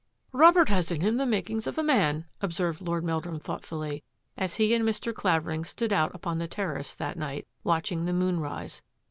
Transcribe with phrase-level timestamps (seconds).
[0.31, 4.03] Robert has in him the makings of a man," observed Lord Meldrum thoughtfully,
[4.35, 5.13] as he and Mr.
[5.13, 8.81] Clavering stood out upon the terrace that night, watching the moon rise.